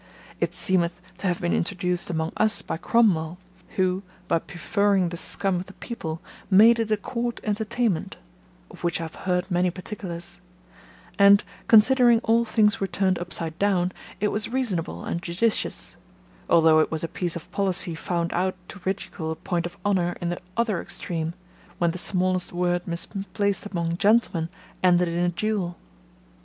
It 0.39 0.55
seemeth 0.55 0.99
to 1.19 1.27
have 1.27 1.39
been 1.41 1.53
introduced 1.53 2.09
among 2.09 2.31
us 2.35 2.63
by 2.63 2.77
Cromwell, 2.77 3.37
who, 3.75 4.01
by 4.27 4.39
preferring 4.39 5.09
the 5.09 5.15
scum 5.15 5.57
of 5.57 5.67
the 5.67 5.73
people, 5.73 6.21
made 6.49 6.79
it 6.79 6.89
a 6.89 6.97
court 6.97 7.39
entertainment, 7.43 8.17
of 8.71 8.83
which 8.83 8.99
I 8.99 9.03
have 9.03 9.13
heard 9.13 9.51
many 9.51 9.69
particulars; 9.69 10.41
and, 11.19 11.43
considering 11.67 12.17
all 12.23 12.45
things 12.45 12.79
were 12.79 12.87
turned 12.87 13.19
upside 13.19 13.59
down, 13.59 13.91
it 14.19 14.29
was 14.29 14.49
reasonable 14.49 15.05
and 15.05 15.21
judicious: 15.21 15.97
Although 16.49 16.79
it 16.79 16.89
was 16.89 17.03
a 17.03 17.07
piece 17.07 17.35
of 17.35 17.51
policy 17.51 17.93
found 17.93 18.33
out 18.33 18.55
to 18.69 18.81
ridicule 18.83 19.29
a 19.29 19.35
point 19.35 19.67
of 19.67 19.77
honour 19.85 20.17
in 20.19 20.29
the 20.29 20.41
other 20.57 20.81
extreme, 20.81 21.35
when 21.77 21.91
the 21.91 21.99
smallest 21.99 22.51
word 22.51 22.87
misplaced 22.87 23.67
among 23.67 23.97
gentlemen 23.97 24.49
ended 24.81 25.09
in 25.09 25.19
a 25.23 25.29
duel. 25.29 25.77